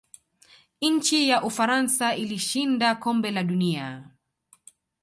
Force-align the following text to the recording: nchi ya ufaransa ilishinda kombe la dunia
nchi 0.81 1.29
ya 1.29 1.43
ufaransa 1.43 2.15
ilishinda 2.15 2.95
kombe 2.95 3.31
la 3.31 3.43
dunia 3.43 4.09